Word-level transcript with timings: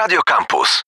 Radio 0.00 0.20
Campus. 0.22 0.82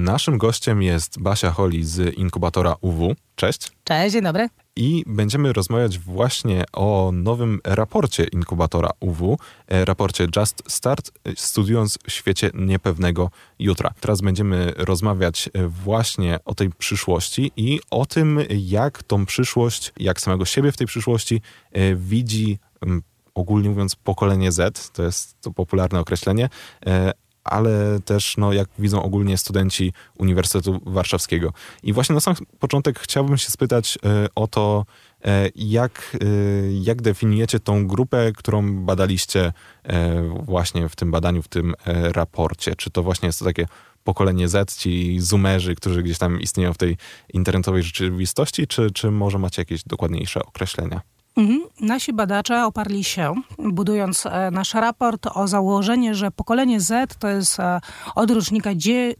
Naszym 0.00 0.38
gościem 0.38 0.82
jest 0.82 1.20
Basia 1.20 1.50
Holi 1.50 1.84
z 1.84 2.18
inkubatora 2.18 2.76
UW. 2.80 3.14
Cześć. 3.36 3.72
Cześć, 3.84 4.12
dzień 4.12 4.22
dobry. 4.22 4.48
I 4.76 5.04
będziemy 5.06 5.52
rozmawiać 5.52 5.98
właśnie 5.98 6.64
o 6.72 7.10
nowym 7.12 7.60
raporcie 7.64 8.24
inkubatora 8.24 8.90
UW, 9.00 9.38
e, 9.68 9.84
raporcie 9.84 10.26
Just 10.36 10.62
Start, 10.68 11.10
e, 11.24 11.32
studiując 11.36 11.98
w 12.06 12.12
świecie 12.12 12.50
niepewnego 12.54 13.30
jutra. 13.58 13.90
Teraz 14.00 14.20
będziemy 14.20 14.72
rozmawiać 14.76 15.50
e, 15.52 15.66
właśnie 15.68 16.38
o 16.44 16.54
tej 16.54 16.70
przyszłości 16.70 17.52
i 17.56 17.80
o 17.90 18.06
tym, 18.06 18.40
jak 18.50 19.02
tą 19.02 19.26
przyszłość, 19.26 19.92
jak 19.96 20.20
samego 20.20 20.44
siebie 20.44 20.72
w 20.72 20.76
tej 20.76 20.86
przyszłości 20.86 21.40
widzi 21.96 22.58
ogólnie 23.34 23.70
mówiąc 23.70 23.96
pokolenie 23.96 24.52
Z, 24.52 24.90
to 24.92 25.02
jest 25.02 25.40
to 25.40 25.50
popularne 25.50 26.00
określenie, 26.00 26.48
ale 27.44 28.00
też 28.04 28.36
no, 28.36 28.52
jak 28.52 28.68
widzą 28.78 29.02
ogólnie 29.02 29.38
studenci 29.38 29.92
Uniwersytetu 30.18 30.80
Warszawskiego. 30.86 31.52
I 31.82 31.92
właśnie 31.92 32.14
na 32.14 32.20
sam 32.20 32.34
początek 32.58 32.98
chciałbym 32.98 33.38
się 33.38 33.50
spytać 33.50 33.98
e, 34.04 34.26
o 34.34 34.46
to, 34.46 34.84
e, 35.24 35.48
jak, 35.56 36.16
e, 36.20 36.26
jak 36.72 37.02
definiujecie 37.02 37.60
tą 37.60 37.86
grupę, 37.86 38.32
którą 38.36 38.84
badaliście 38.84 39.52
właśnie 40.40 40.88
w 40.88 40.96
tym 40.96 41.10
badaniu, 41.10 41.42
w 41.42 41.48
tym 41.48 41.74
raporcie? 41.86 42.76
Czy 42.76 42.90
to 42.90 43.02
właśnie 43.02 43.26
jest 43.26 43.38
to 43.38 43.44
takie 43.44 43.66
pokolenie 44.04 44.48
Z, 44.48 44.76
ci 44.76 45.20
zoomerzy, 45.20 45.74
którzy 45.74 46.02
gdzieś 46.02 46.18
tam 46.18 46.40
istnieją 46.40 46.72
w 46.72 46.78
tej 46.78 46.96
internetowej 47.32 47.82
rzeczywistości, 47.82 48.66
czy, 48.66 48.90
czy 48.90 49.10
może 49.10 49.38
macie 49.38 49.62
jakieś 49.62 49.84
dokładniejsze 49.84 50.44
określenia? 50.44 51.13
Mhm. 51.36 51.60
Nasi 51.80 52.12
badacze 52.12 52.64
oparli 52.64 53.04
się, 53.04 53.34
budując 53.58 54.26
e, 54.26 54.50
nasz 54.50 54.74
raport, 54.74 55.26
o 55.34 55.48
założenie, 55.48 56.14
że 56.14 56.30
pokolenie 56.30 56.80
Z 56.80 57.18
to 57.18 57.28
jest 57.28 57.60
e, 57.60 57.80
od 58.14 58.30
rocznika 58.30 58.70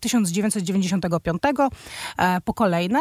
1995 0.01 1.43
e, 2.19 2.41
pokolejne, 2.41 3.01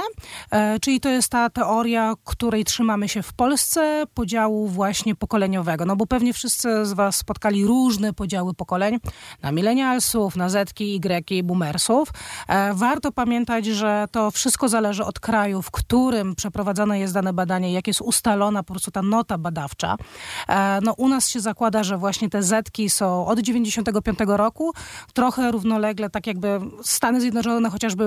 czyli 0.81 1.00
to 1.00 1.09
jest 1.09 1.30
ta 1.30 1.50
teoria, 1.50 2.14
której 2.23 2.66
trzymamy 2.66 3.09
się 3.09 3.23
w 3.23 3.33
Polsce, 3.33 4.03
podziału 4.14 4.67
właśnie 4.67 5.16
pokoleniowego. 5.16 5.86
No 5.86 5.95
bo 5.95 6.08
pewnie 6.08 6.33
wszyscy 6.33 6.86
z 6.86 6.94
Was 6.94 7.16
spotkali 7.16 7.66
różne 7.66 8.14
podziały 8.14 8.53
pokoleń 8.53 9.00
na 9.42 9.52
milenialsów, 9.52 10.36
na 10.36 10.50
Zetki, 10.50 11.02
Y, 11.31 11.44
boomersów. 11.44 12.09
Warto 12.73 13.11
pamiętać, 13.11 13.66
że 13.66 14.05
to 14.11 14.31
wszystko 14.31 14.70
zależy 14.70 15.05
od 15.05 15.20
kraju, 15.20 15.61
w 15.61 15.72
którym 15.72 16.36
przeprowadzane 16.36 17.00
jest 17.00 17.14
dane 17.14 17.33
badanie, 17.33 17.73
jak 17.73 17.88
jest 17.88 18.02
ustalona 18.02 18.64
po 18.64 18.73
prostu 18.73 18.92
ta 18.92 19.03
nota 19.04 19.38
badawcza. 19.38 19.96
E, 20.50 20.80
no, 20.82 20.94
u 20.98 21.08
nas 21.08 21.30
się 21.30 21.40
zakłada, 21.40 21.84
że 21.84 21.98
właśnie 21.98 22.30
te 22.30 22.44
zetki 22.44 22.90
są 22.90 23.26
od 23.26 23.40
95 23.40 24.20
roku, 24.28 24.73
trochę 25.14 25.52
równolegle, 25.52 26.10
tak 26.10 26.28
jakby 26.28 26.60
Stany 26.84 27.22
Zjednoczone 27.22 27.70
chociażby 27.70 28.06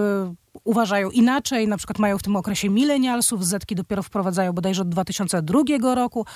uważają 0.64 1.10
inaczej, 1.10 1.68
na 1.68 1.76
przykład 1.76 1.98
mają 1.98 2.18
w 2.18 2.22
tym 2.22 2.36
okresie 2.36 2.70
milenialsów, 2.70 3.46
zetki 3.46 3.74
dopiero 3.74 4.02
wprowadzają 4.02 4.52
bodajże 4.52 4.82
od 4.82 4.88
2002 4.88 5.94
roku. 5.94 6.26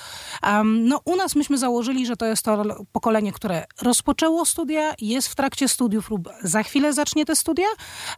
Um, 0.42 0.88
no 0.88 1.00
u 1.04 1.16
nas 1.16 1.36
myśmy 1.36 1.58
założyli, 1.58 2.06
że 2.06 2.16
to 2.16 2.26
jest 2.26 2.44
to 2.44 2.64
pokolenie, 2.92 3.32
które 3.32 3.64
rozpoczęło 3.82 4.46
studia, 4.46 4.94
jest 5.00 5.28
w 5.28 5.34
trakcie 5.34 5.68
studiów 5.68 6.10
lub 6.10 6.28
za 6.42 6.62
chwilę 6.62 6.92
zacznie 6.92 7.24
te 7.26 7.36
studia. 7.36 7.66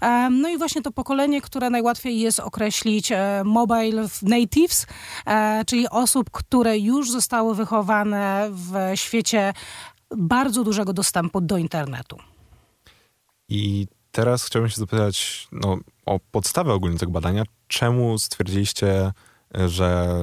Um, 0.02 0.40
no 0.40 0.48
i 0.48 0.58
właśnie 0.58 0.82
to 0.82 0.92
pokolenie, 0.92 1.40
które 1.40 1.70
najłatwiej 1.70 2.20
jest 2.20 2.40
określić 2.40 3.12
e, 3.12 3.42
mobile 3.44 4.06
natives, 4.22 4.86
e, 5.26 5.64
czyli 5.64 5.88
osób, 5.88 6.30
które 6.30 6.78
już 6.78 7.10
zostały 7.10 7.54
wychowane 7.54 8.50
w 8.50 8.92
świecie 8.94 9.52
bardzo 10.16 10.64
dużego 10.64 10.92
dostępu 10.92 11.40
do 11.40 11.58
internetu. 11.58 12.18
I 13.48 13.86
teraz 14.12 14.44
chciałbym 14.44 14.70
się 14.70 14.76
zapytać 14.76 15.48
no, 15.52 15.78
o 16.06 16.20
podstawę 16.30 16.72
ogólnie 16.72 16.98
tego 16.98 17.12
badania. 17.12 17.44
Czemu 17.68 18.18
stwierdziliście, 18.18 19.12
że, 19.66 20.16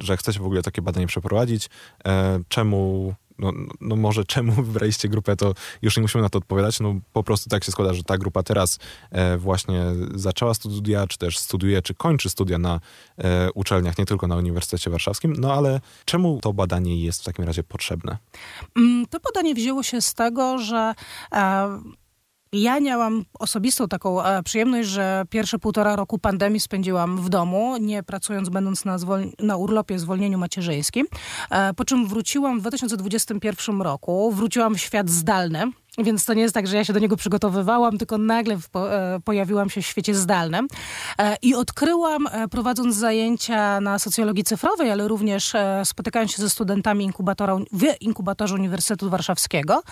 że 0.00 0.16
chcecie 0.16 0.40
w 0.40 0.44
ogóle 0.44 0.62
takie 0.62 0.82
badanie 0.82 1.06
przeprowadzić? 1.06 1.70
E, 2.06 2.40
czemu 2.48 3.14
no, 3.38 3.52
no 3.80 3.96
może 3.96 4.24
czemu 4.24 4.52
wybraliście 4.62 5.08
grupę, 5.08 5.36
to 5.36 5.54
już 5.82 5.96
nie 5.96 6.02
musimy 6.02 6.22
na 6.22 6.28
to 6.28 6.38
odpowiadać. 6.38 6.80
No 6.80 6.94
po 7.12 7.22
prostu 7.22 7.50
tak 7.50 7.64
się 7.64 7.72
składa, 7.72 7.94
że 7.94 8.02
ta 8.02 8.18
grupa 8.18 8.42
teraz 8.42 8.78
e, 9.10 9.38
właśnie 9.38 9.84
zaczęła 10.14 10.54
studia, 10.54 11.06
czy 11.06 11.18
też 11.18 11.38
studiuje, 11.38 11.82
czy 11.82 11.94
kończy 11.94 12.30
studia 12.30 12.58
na 12.58 12.80
e, 13.18 13.52
uczelniach, 13.52 13.98
nie 13.98 14.06
tylko 14.06 14.26
na 14.26 14.36
Uniwersytecie 14.36 14.90
Warszawskim. 14.90 15.34
No 15.38 15.54
ale 15.54 15.80
czemu 16.04 16.38
to 16.42 16.52
badanie 16.52 17.04
jest 17.04 17.20
w 17.20 17.24
takim 17.24 17.44
razie 17.44 17.62
potrzebne? 17.62 18.18
Mm, 18.76 19.06
to 19.06 19.18
badanie 19.20 19.54
wzięło 19.54 19.82
się 19.82 20.00
z 20.00 20.14
tego, 20.14 20.58
że 20.58 20.94
e, 21.32 21.80
ja 22.52 22.80
miałam 22.80 23.24
osobistą 23.38 23.88
taką 23.88 24.24
e, 24.24 24.42
przyjemność, 24.42 24.88
że 24.88 25.24
pierwsze 25.30 25.58
półtora 25.58 25.96
roku 25.96 26.18
pandemii 26.18 26.60
spędziłam 26.60 27.16
w 27.16 27.28
domu, 27.28 27.76
nie 27.80 28.02
pracując, 28.02 28.48
będąc 28.48 28.84
na, 28.84 28.96
na 29.38 29.56
urlopie 29.56 29.98
zwolnieniu 29.98 30.38
macierzyńskim. 30.38 31.06
E, 31.50 31.74
po 31.74 31.84
czym 31.84 32.08
wróciłam 32.08 32.58
w 32.58 32.60
2021 32.60 33.82
roku, 33.82 34.32
wróciłam 34.32 34.74
w 34.74 34.80
świat 34.80 35.10
zdalny. 35.10 35.72
Więc 35.98 36.24
to 36.24 36.34
nie 36.34 36.42
jest 36.42 36.54
tak, 36.54 36.66
że 36.66 36.76
ja 36.76 36.84
się 36.84 36.92
do 36.92 36.98
niego 36.98 37.16
przygotowywałam, 37.16 37.98
tylko 37.98 38.18
nagle 38.18 38.58
po, 38.72 38.94
e, 38.94 39.20
pojawiłam 39.20 39.70
się 39.70 39.82
w 39.82 39.86
świecie 39.86 40.14
zdalnym. 40.14 40.68
E, 41.18 41.36
I 41.42 41.54
odkryłam, 41.54 42.26
e, 42.26 42.48
prowadząc 42.48 42.96
zajęcia 42.96 43.80
na 43.80 43.98
socjologii 43.98 44.44
cyfrowej, 44.44 44.90
ale 44.90 45.08
również 45.08 45.54
e, 45.54 45.82
spotykając 45.84 46.32
się 46.32 46.42
ze 46.42 46.50
studentami 46.50 47.04
inkubatora, 47.04 47.56
w 47.72 47.84
inkubatorze 48.00 48.54
Uniwersytetu 48.54 49.10
Warszawskiego, 49.10 49.82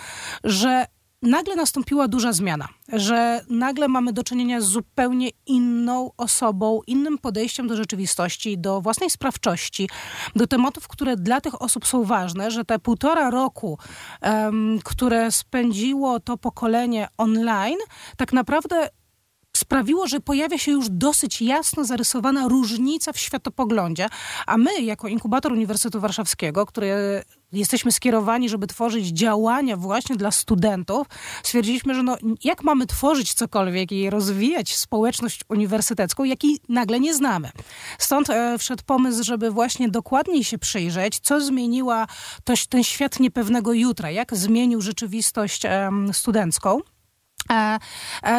że 0.45 0.87
nagle 1.23 1.57
nastąpiła 1.57 2.09
duża 2.09 2.33
zmiana, 2.33 2.69
że 2.93 3.45
nagle 3.51 3.89
mamy 3.89 4.13
do 4.13 4.23
czynienia 4.23 4.61
z 4.61 4.65
zupełnie 4.65 5.31
inną 5.47 6.11
osobą, 6.17 6.81
innym 6.87 7.19
podejściem 7.19 7.69
do 7.69 7.77
rzeczywistości, 7.77 8.59
do 8.59 8.81
własnej 8.81 9.11
sprawczości, 9.11 9.89
do 10.37 10.47
tematów, 10.47 10.89
które 10.89 11.17
dla 11.17 11.41
tych 11.41 11.63
osób 11.63 11.87
są 11.87 12.05
ważne, 12.05 12.51
że 12.51 12.65
te 12.65 12.79
półtora 12.79 13.31
roku, 13.31 13.79
um, 14.23 14.79
które 14.85 15.33
spędziło 15.33 16.21
to 16.21 16.37
pokolenie 16.37 17.09
online, 17.19 17.79
tak 18.17 18.33
naprawdę 18.33 18.89
sprawiło, 19.57 20.07
że 20.07 20.21
pojawia 20.21 20.59
się 20.59 20.73
już 20.73 20.87
dosyć 20.91 21.43
jasno 21.43 21.85
zarysowana 21.85 22.49
różnica 22.49 23.13
w 23.13 23.19
światopoglądzie, 23.19 24.09
a 24.47 24.57
my 24.57 24.81
jako 24.81 25.09
inkubator 25.09 25.53
Uniwersytetu 25.53 26.01
Warszawskiego, 26.01 26.67
który 26.67 27.23
jesteśmy 27.53 27.93
skierowani, 27.93 28.49
żeby 28.49 28.67
tworzyć 28.67 29.09
działania 29.09 29.77
właśnie 29.77 30.17
dla 30.17 30.31
studentów, 30.31 31.07
stwierdziliśmy, 31.43 31.95
że 31.95 32.03
no, 32.03 32.17
jak 32.45 32.65
mamy 32.65 32.87
tworzyć 32.87 33.35
cokolwiek 33.35 33.93
i 33.93 34.11
rozwijać 34.11 34.77
społeczność 34.77 35.41
uniwersytecką, 35.49 36.25
jakiej 36.25 36.59
nagle 36.69 37.01
nie 37.01 37.15
znamy. 37.15 37.51
Stąd 37.99 38.31
e, 38.31 38.59
wszedł 38.59 38.83
pomysł, 38.87 39.25
żeby 39.25 39.51
właśnie 39.51 39.89
dokładniej 39.89 40.45
się 40.45 40.59
przyjrzeć, 40.59 41.21
co 41.21 41.41
zmieniła 41.41 42.07
to, 42.45 42.55
ten 42.69 42.85
świat 42.85 43.21
niepewnego 43.21 43.73
jutra, 43.73 44.11
jak 44.11 44.37
zmienił 44.37 44.81
rzeczywistość 44.81 45.65
e, 45.65 45.91
studencką. 46.13 46.81
E, 47.51 47.79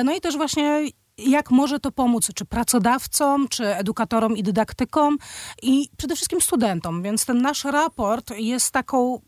no 0.03 0.15
i 0.15 0.21
też 0.21 0.37
właśnie 0.37 0.81
jak 1.17 1.51
może 1.51 1.79
to 1.79 1.91
pomóc, 1.91 2.29
czy 2.35 2.45
pracodawcom, 2.45 3.47
czy 3.47 3.75
edukatorom 3.75 4.37
i 4.37 4.43
dydaktykom 4.43 5.17
i 5.61 5.89
przede 5.97 6.15
wszystkim 6.15 6.41
studentom. 6.41 7.03
Więc 7.03 7.25
ten 7.25 7.41
nasz 7.41 7.63
raport 7.63 8.31
jest 8.37 8.71
taką 8.71 9.21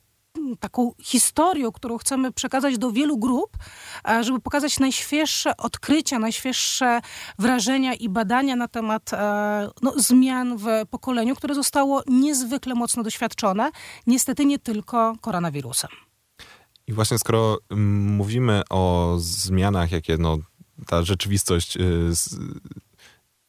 taką 0.59 0.91
historią, 1.01 1.71
którą 1.71 1.97
chcemy 1.97 2.31
przekazać 2.31 2.77
do 2.77 2.91
wielu 2.91 3.17
grup, 3.17 3.57
e, 4.09 4.23
żeby 4.23 4.39
pokazać 4.39 4.79
najświeższe 4.79 5.57
odkrycia, 5.57 6.19
najświeższe 6.19 7.01
wrażenia 7.39 7.93
i 7.93 8.09
badania 8.09 8.55
na 8.55 8.67
temat 8.67 9.13
e, 9.13 9.69
no, 9.81 9.93
zmian 9.97 10.57
w 10.57 10.65
pokoleniu, 10.89 11.35
które 11.35 11.55
zostało 11.55 12.01
niezwykle 12.07 12.75
mocno 12.75 13.03
doświadczone, 13.03 13.71
niestety 14.07 14.45
nie 14.45 14.59
tylko 14.59 15.15
koronawirusem. 15.21 15.89
I 16.87 16.93
właśnie 16.93 17.19
skoro 17.19 17.57
mm, 17.69 18.15
mówimy 18.15 18.61
o 18.69 19.15
zmianach, 19.19 19.91
jakie 19.91 20.17
no, 20.17 20.37
ta 20.87 21.03
rzeczywistość 21.03 21.77
y, 21.77 22.11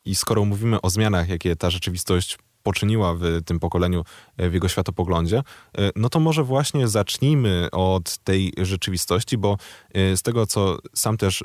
i 0.05 0.15
skoro 0.15 0.45
mówimy 0.45 0.81
o 0.81 0.91
zmianach, 0.91 1.29
jakie 1.29 1.57
ta 1.57 1.71
rzeczywistość 1.71 2.39
poczyniła 2.63 3.15
w 3.15 3.23
tym 3.45 3.61
pokoleniu, 3.61 4.05
y, 4.41 4.51
w 4.51 4.55
jego 4.55 4.69
światopoglądzie, 4.69 5.39
y, 5.39 5.91
no 5.97 6.09
to 6.09 6.21
może 6.21 6.45
właśnie 6.45 6.89
zacznijmy 6.89 7.69
od 7.73 8.19
tej 8.19 8.53
rzeczywistości, 8.59 9.39
bo 9.39 9.57
z 9.95 10.23
tego, 10.23 10.47
co 10.47 10.79
sam 10.95 11.17
też 11.17 11.45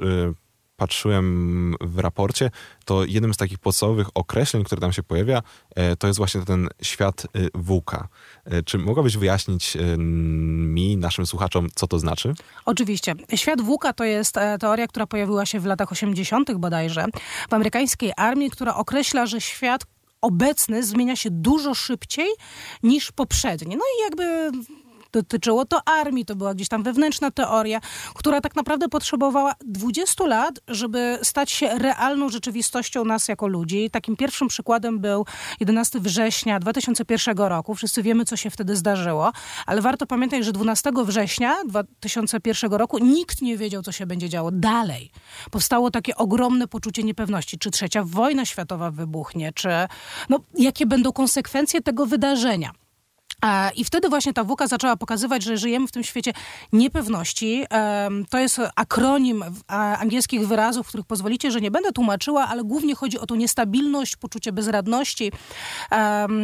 patrzyłem 0.75 1.75
w 1.81 1.99
raporcie, 1.99 2.51
to 2.85 3.05
jednym 3.05 3.33
z 3.33 3.37
takich 3.37 3.57
podstawowych 3.59 4.07
określeń, 4.13 4.63
które 4.63 4.81
tam 4.81 4.93
się 4.93 5.03
pojawia, 5.03 5.41
e, 5.75 5.95
to 5.95 6.07
jest 6.07 6.17
właśnie 6.17 6.41
ten 6.41 6.69
świat 6.81 7.25
e, 7.25 7.27
WUKA. 7.53 8.07
E, 8.45 8.63
czy 8.63 8.77
mogłabyś 8.77 9.17
wyjaśnić 9.17 9.77
mi, 9.97 10.97
naszym 10.97 11.25
słuchaczom, 11.25 11.67
co 11.75 11.87
to 11.87 11.99
znaczy? 11.99 12.33
Oczywiście. 12.65 13.13
Świat 13.35 13.61
WUKA 13.61 13.93
to 13.93 14.03
jest 14.03 14.35
teoria, 14.59 14.87
która 14.87 15.07
pojawiła 15.07 15.45
się 15.45 15.59
w 15.59 15.65
latach 15.65 15.91
80. 15.91 16.53
bodajże 16.53 17.05
w 17.49 17.53
amerykańskiej 17.53 18.11
armii, 18.17 18.49
która 18.49 18.75
określa, 18.75 19.25
że 19.25 19.41
świat 19.41 19.85
obecny 20.21 20.83
zmienia 20.83 21.15
się 21.15 21.29
dużo 21.31 21.73
szybciej 21.73 22.27
niż 22.83 23.11
poprzedni. 23.11 23.75
No 23.75 23.83
i 23.97 24.03
jakby 24.03 24.51
dotyczyło 25.21 25.65
to 25.65 25.87
armii, 25.87 26.25
to 26.25 26.35
była 26.35 26.53
gdzieś 26.53 26.67
tam 26.67 26.83
wewnętrzna 26.83 27.31
teoria, 27.31 27.79
która 28.13 28.41
tak 28.41 28.55
naprawdę 28.55 28.89
potrzebowała 28.89 29.55
20 29.65 30.25
lat, 30.25 30.59
żeby 30.67 31.19
stać 31.23 31.51
się 31.51 31.67
realną 31.79 32.29
rzeczywistością 32.29 33.05
nas 33.05 33.27
jako 33.27 33.47
ludzi. 33.47 33.89
Takim 33.89 34.15
pierwszym 34.15 34.47
przykładem 34.47 34.99
był 34.99 35.25
11 35.59 35.99
września 35.99 36.59
2001 36.59 37.37
roku. 37.37 37.75
Wszyscy 37.75 38.03
wiemy, 38.03 38.25
co 38.25 38.35
się 38.37 38.49
wtedy 38.49 38.75
zdarzyło, 38.75 39.31
ale 39.65 39.81
warto 39.81 40.05
pamiętać, 40.05 40.45
że 40.45 40.51
12 40.51 40.91
września 41.05 41.55
2001 41.67 42.73
roku 42.73 42.97
nikt 42.97 43.41
nie 43.41 43.57
wiedział, 43.57 43.81
co 43.81 43.91
się 43.91 44.05
będzie 44.05 44.29
działo 44.29 44.51
dalej. 44.51 45.11
Powstało 45.51 45.91
takie 45.91 46.15
ogromne 46.15 46.67
poczucie 46.67 47.03
niepewności, 47.03 47.57
czy 47.57 47.71
trzecia 47.71 48.03
wojna 48.03 48.45
światowa 48.45 48.91
wybuchnie, 48.91 49.51
czy 49.53 49.69
no, 50.29 50.39
jakie 50.57 50.85
będą 50.85 51.11
konsekwencje 51.11 51.81
tego 51.81 52.05
wydarzenia. 52.05 52.84
I 53.75 53.85
wtedy 53.85 54.09
właśnie 54.09 54.33
ta 54.33 54.43
WUKA 54.43 54.67
zaczęła 54.67 54.95
pokazywać, 54.97 55.43
że 55.43 55.57
żyjemy 55.57 55.87
w 55.87 55.91
tym 55.91 56.03
świecie 56.03 56.33
niepewności. 56.73 57.65
To 58.29 58.39
jest 58.39 58.61
akronim 58.75 59.43
angielskich 59.67 60.47
wyrazów, 60.47 60.87
których 60.87 61.05
pozwolicie, 61.05 61.51
że 61.51 61.61
nie 61.61 61.71
będę 61.71 61.91
tłumaczyła, 61.91 62.47
ale 62.47 62.63
głównie 62.63 62.95
chodzi 62.95 63.19
o 63.19 63.25
tą 63.25 63.35
niestabilność, 63.35 64.15
poczucie 64.15 64.51
bezradności, 64.51 65.31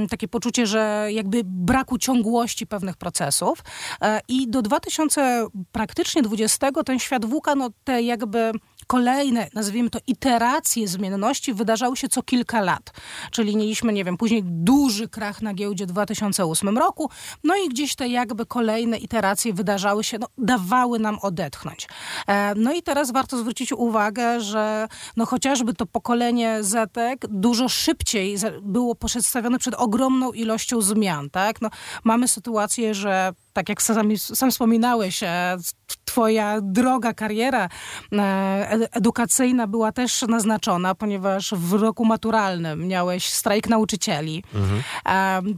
takie 0.10 0.28
poczucie, 0.28 0.68
że 0.68 1.08
jakby 1.12 1.42
braku 1.46 1.98
ciągłości 1.98 2.68
pewnych 2.68 2.98
procesów. 2.98 3.64
E, 4.02 4.22
I 4.28 4.48
do 4.48 4.62
2000 4.62 5.48
praktycznie 5.72 6.22
20 6.22 6.72
ten 6.86 7.00
świat 7.00 7.26
WUKA, 7.26 7.56
no 7.56 7.70
te 7.84 8.02
jakby 8.02 8.52
kolejne, 8.92 9.48
nazwijmy 9.54 9.90
to, 9.90 10.00
iteracje 10.08 10.88
zmienności 10.88 11.54
wydarzały 11.54 11.98
się 11.98 12.08
co 12.10 12.24
kilka 12.24 12.62
lat. 12.62 12.92
Czyli 13.32 13.58
mieliśmy, 13.58 13.94
nie 13.94 14.04
wiem, 14.04 14.18
później 14.18 14.44
duży 14.44 15.10
krach 15.10 15.42
na 15.42 15.54
giełdzie 15.54 15.86
w 15.86 15.88
2008 15.88 16.78
roku, 16.78 17.10
no 17.44 17.56
i 17.56 17.70
gdzieś 17.70 17.96
te 17.96 18.08
jakby 18.08 18.46
kolejne 18.46 18.98
iteracje 18.98 19.54
wydarzały 19.54 20.04
się, 20.04 20.20
no, 20.20 20.28
dawały 20.38 21.00
nam 21.00 21.18
odetchnąć. 21.22 21.88
E, 22.28 22.56
no 22.56 22.74
i 22.74 22.84
teraz 22.84 23.12
warto 23.12 23.38
zwrócić 23.38 23.72
uwagę, 23.72 24.42
że 24.42 24.88
no 25.18 25.26
chociażby 25.26 25.74
to 25.74 25.86
pokolenie 25.86 26.58
Zetek 26.62 27.26
dużo 27.30 27.70
szybciej 27.70 28.38
było 28.62 28.96
przedstawione 28.96 29.60
przed 29.60 29.74
ogromną 29.74 30.32
ilością 30.32 30.82
zmian, 30.82 31.30
tak? 31.30 31.62
No, 31.62 31.70
mamy 32.04 32.28
sytuację, 32.28 32.94
że 32.94 33.34
tak 33.54 33.70
jak 33.70 33.82
sam, 33.82 34.18
sam 34.18 34.52
wspominałeś, 34.52 35.24
e, 35.24 35.58
twoja 36.06 36.62
droga 36.62 37.14
kariera 37.14 37.70
e, 38.14 38.88
edukacyjna 38.92 39.68
była 39.68 39.92
też 39.92 40.22
naznaczona, 40.22 40.96
ponieważ 40.96 41.54
w 41.58 41.74
roku 41.74 42.06
maturalnym 42.06 42.88
miałeś 42.88 43.30
strajk 43.30 43.70
nauczycieli. 43.70 44.44
Mhm 44.54 45.58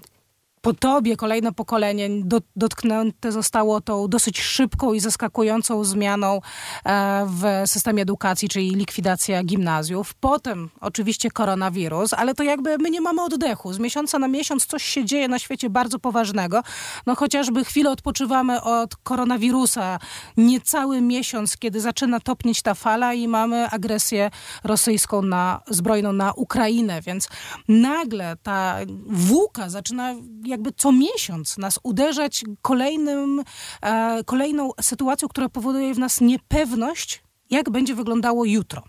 po 0.63 0.73
tobie 0.73 1.17
kolejne 1.17 1.53
pokolenie 1.53 2.09
dotknięte 2.55 3.31
zostało 3.31 3.81
tą 3.81 4.07
dosyć 4.07 4.41
szybką 4.41 4.93
i 4.93 4.99
zaskakującą 4.99 5.83
zmianą 5.83 6.41
e, 6.85 7.25
w 7.29 7.69
systemie 7.69 8.01
edukacji, 8.01 8.49
czyli 8.49 8.69
likwidacja 8.69 9.43
gimnazjów. 9.43 10.13
Potem 10.13 10.69
oczywiście 10.81 11.31
koronawirus, 11.31 12.13
ale 12.13 12.33
to 12.33 12.43
jakby 12.43 12.77
my 12.77 12.89
nie 12.89 13.01
mamy 13.01 13.21
oddechu. 13.21 13.73
Z 13.73 13.79
miesiąca 13.79 14.19
na 14.19 14.27
miesiąc 14.27 14.65
coś 14.65 14.83
się 14.83 15.05
dzieje 15.05 15.27
na 15.27 15.39
świecie 15.39 15.69
bardzo 15.69 15.99
poważnego. 15.99 16.61
No 17.05 17.15
chociażby 17.15 17.65
chwilę 17.65 17.89
odpoczywamy 17.89 18.61
od 18.61 18.95
koronawirusa, 18.95 19.99
niecały 20.37 21.01
miesiąc, 21.01 21.57
kiedy 21.57 21.81
zaczyna 21.81 22.19
topnieć 22.19 22.61
ta 22.61 22.73
fala 22.73 23.13
i 23.13 23.27
mamy 23.27 23.69
agresję 23.69 24.31
rosyjską 24.63 25.21
na, 25.21 25.61
zbrojną 25.69 26.13
na 26.13 26.33
Ukrainę, 26.33 27.01
więc 27.01 27.29
nagle 27.67 28.35
ta 28.43 28.77
włóka 29.05 29.69
zaczyna 29.69 30.13
jakby 30.53 30.71
co 30.77 30.91
miesiąc 30.91 31.57
nas 31.57 31.79
uderzać 31.83 32.43
kolejnym, 32.61 33.43
e, 33.81 34.23
kolejną 34.23 34.69
sytuacją, 34.81 35.27
która 35.27 35.49
powoduje 35.49 35.93
w 35.93 35.99
nas 35.99 36.21
niepewność, 36.21 37.23
jak 37.49 37.69
będzie 37.69 37.95
wyglądało 37.95 38.45
jutro. 38.45 38.83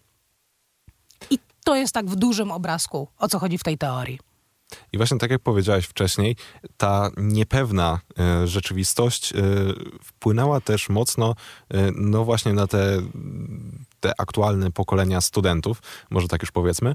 I 1.31 1.39
to 1.65 1.77
jest 1.77 1.95
tak 1.95 2.07
w 2.07 2.17
dużym 2.17 2.51
obrazku, 2.51 3.09
o 3.19 3.29
co 3.29 3.39
chodzi 3.39 3.59
w 3.59 3.63
tej 3.63 3.79
teorii. 3.79 4.19
I 4.93 4.97
właśnie 4.97 5.19
tak 5.19 5.31
jak 5.31 5.43
powiedziałeś 5.43 5.87
wcześniej, 5.87 6.37
ta 6.77 7.11
niepewna 7.17 8.01
e, 8.19 8.47
rzeczywistość 8.47 9.33
e, 9.33 9.37
wpłynęła 10.03 10.61
też 10.61 10.89
mocno, 10.89 11.35
no 11.97 12.25
właśnie 12.25 12.53
na 12.53 12.67
te, 12.67 13.03
te 14.01 14.13
aktualne 14.19 14.71
pokolenia 14.71 15.21
studentów, 15.21 15.83
może 16.11 16.29
tak 16.29 16.43
już 16.43 16.53
powiedzmy. 16.53 16.95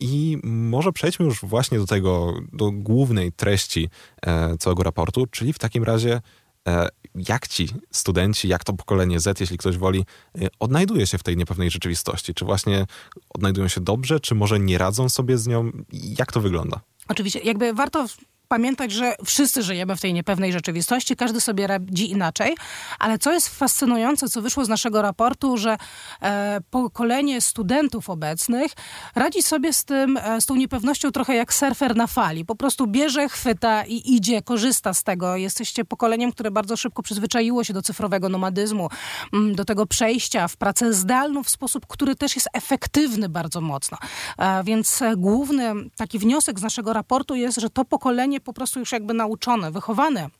I 0.00 0.38
może 0.44 0.92
przejdźmy 0.92 1.26
już 1.26 1.40
właśnie 1.42 1.78
do 1.78 1.86
tego, 1.86 2.34
do 2.52 2.70
głównej 2.70 3.32
treści 3.32 3.88
e, 4.22 4.56
całego 4.58 4.82
raportu, 4.82 5.26
czyli 5.26 5.52
w 5.52 5.58
takim 5.58 5.84
razie 5.84 6.20
e, 6.68 6.88
jak 7.14 7.48
ci 7.48 7.68
studenci, 7.90 8.48
jak 8.48 8.64
to 8.64 8.72
pokolenie 8.72 9.20
Z, 9.20 9.40
jeśli 9.40 9.58
ktoś 9.58 9.76
woli, 9.76 10.04
e, 10.38 10.48
odnajduje 10.58 11.06
się 11.06 11.18
w 11.18 11.22
tej 11.22 11.36
niepewnej 11.36 11.70
rzeczywistości? 11.70 12.34
Czy 12.34 12.44
właśnie 12.44 12.86
odnajdują 13.30 13.68
się 13.68 13.80
dobrze, 13.80 14.20
czy 14.20 14.34
może 14.34 14.60
nie 14.60 14.78
radzą 14.78 15.08
sobie 15.08 15.38
z 15.38 15.46
nią? 15.46 15.70
Jak 15.92 16.32
to 16.32 16.40
wygląda? 16.40 16.80
Oczywiście, 17.08 17.40
jakby 17.40 17.74
warto 17.74 18.06
pamiętać, 18.50 18.92
że 18.92 19.14
wszyscy 19.24 19.62
żyjemy 19.62 19.96
w 19.96 20.00
tej 20.00 20.14
niepewnej 20.14 20.52
rzeczywistości, 20.52 21.16
każdy 21.16 21.40
sobie 21.40 21.66
radzi 21.66 22.10
inaczej, 22.10 22.56
ale 22.98 23.18
co 23.18 23.32
jest 23.32 23.48
fascynujące, 23.48 24.28
co 24.28 24.42
wyszło 24.42 24.64
z 24.64 24.68
naszego 24.68 25.02
raportu, 25.02 25.56
że 25.56 25.76
e, 26.22 26.60
pokolenie 26.70 27.40
studentów 27.40 28.10
obecnych 28.10 28.72
radzi 29.14 29.42
sobie 29.42 29.72
z 29.72 29.84
tym, 29.84 30.16
e, 30.16 30.40
z 30.40 30.46
tą 30.46 30.54
niepewnością 30.56 31.10
trochę 31.10 31.34
jak 31.34 31.54
surfer 31.54 31.96
na 31.96 32.06
fali. 32.06 32.44
Po 32.44 32.54
prostu 32.54 32.86
bierze, 32.86 33.28
chwyta 33.28 33.84
i 33.84 34.14
idzie, 34.14 34.42
korzysta 34.42 34.94
z 34.94 35.02
tego. 35.02 35.36
Jesteście 35.36 35.84
pokoleniem, 35.84 36.32
które 36.32 36.50
bardzo 36.50 36.76
szybko 36.76 37.02
przyzwyczaiło 37.02 37.64
się 37.64 37.72
do 37.72 37.82
cyfrowego 37.82 38.28
nomadyzmu, 38.28 38.88
mm, 39.32 39.54
do 39.54 39.64
tego 39.64 39.86
przejścia 39.86 40.48
w 40.48 40.56
pracę 40.56 40.92
zdalną 40.92 41.42
w 41.42 41.50
sposób, 41.50 41.86
który 41.86 42.16
też 42.16 42.34
jest 42.36 42.48
efektywny 42.52 43.28
bardzo 43.28 43.60
mocno. 43.60 43.98
E, 44.38 44.64
więc 44.64 45.02
e, 45.02 45.16
główny 45.16 45.72
taki 45.96 46.18
wniosek 46.18 46.58
z 46.58 46.62
naszego 46.62 46.92
raportu 46.92 47.34
jest, 47.34 47.60
że 47.60 47.70
to 47.70 47.84
pokolenie 47.84 48.39
po 48.40 48.52
prostu 48.52 48.78
już 48.78 48.92
jakby 48.92 49.14
nauczone, 49.14 49.70
wychowane 49.70 50.30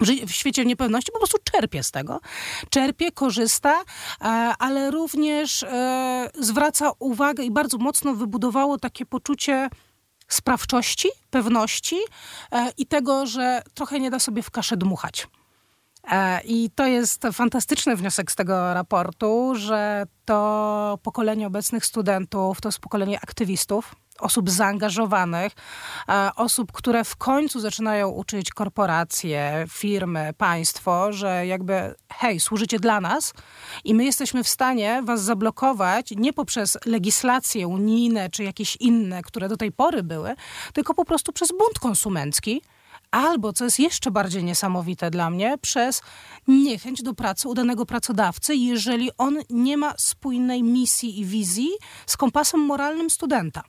w 0.00 0.30
świecie 0.30 0.64
niepewności 0.64 1.12
po 1.12 1.18
prostu 1.18 1.38
czerpie 1.52 1.82
z 1.82 1.90
tego. 1.90 2.20
Czerpie, 2.70 3.12
korzysta, 3.12 3.80
e, 4.20 4.24
ale 4.58 4.90
również 4.90 5.62
e, 5.62 6.30
zwraca 6.34 6.90
uwagę 6.98 7.44
i 7.44 7.50
bardzo 7.50 7.78
mocno 7.78 8.14
wybudowało 8.14 8.78
takie 8.78 9.06
poczucie 9.06 9.68
sprawczości, 10.28 11.08
pewności 11.30 11.96
e, 12.52 12.72
i 12.78 12.86
tego, 12.86 13.26
że 13.26 13.62
trochę 13.74 14.00
nie 14.00 14.10
da 14.10 14.18
sobie 14.18 14.42
w 14.42 14.50
kaszę 14.50 14.76
dmuchać. 14.76 15.28
I 16.44 16.70
to 16.74 16.86
jest 16.86 17.22
fantastyczny 17.32 17.96
wniosek 17.96 18.32
z 18.32 18.34
tego 18.34 18.74
raportu, 18.74 19.52
że 19.54 20.06
to 20.24 20.98
pokolenie 21.02 21.46
obecnych 21.46 21.86
studentów 21.86 22.60
to 22.60 22.68
jest 22.68 22.78
pokolenie 22.78 23.20
aktywistów, 23.20 23.94
osób 24.20 24.50
zaangażowanych, 24.50 25.52
e, 26.08 26.30
osób, 26.36 26.72
które 26.72 27.04
w 27.04 27.16
końcu 27.16 27.60
zaczynają 27.60 28.08
uczyć 28.08 28.50
korporacje, 28.50 29.66
firmy, 29.70 30.30
państwo, 30.38 31.12
że 31.12 31.46
jakby 31.46 31.94
hej, 32.12 32.40
służycie 32.40 32.78
dla 32.78 33.00
nas 33.00 33.34
i 33.84 33.94
my 33.94 34.04
jesteśmy 34.04 34.44
w 34.44 34.48
stanie 34.48 35.02
was 35.04 35.22
zablokować 35.22 36.10
nie 36.16 36.32
poprzez 36.32 36.78
legislacje 36.86 37.68
unijne 37.68 38.30
czy 38.30 38.44
jakieś 38.44 38.76
inne, 38.76 39.22
które 39.22 39.48
do 39.48 39.56
tej 39.56 39.72
pory 39.72 40.02
były, 40.02 40.34
tylko 40.72 40.94
po 40.94 41.04
prostu 41.04 41.32
przez 41.32 41.48
bunt 41.48 41.78
konsumencki, 41.78 42.62
albo, 43.10 43.52
co 43.52 43.64
jest 43.64 43.78
jeszcze 43.78 44.10
bardziej 44.10 44.44
niesamowite 44.44 45.10
dla 45.10 45.30
mnie, 45.30 45.58
przez 45.58 46.02
niechęć 46.48 47.02
do 47.02 47.14
pracy 47.14 47.48
u 47.48 47.54
danego 47.54 47.86
pracodawcy, 47.86 48.56
jeżeli 48.56 49.10
on 49.18 49.38
nie 49.50 49.76
ma 49.76 49.94
spójnej 49.98 50.62
misji 50.62 51.20
i 51.20 51.24
wizji 51.24 51.70
z 52.06 52.16
kompasem 52.16 52.60
moralnym 52.60 53.10
studenta. 53.10 53.62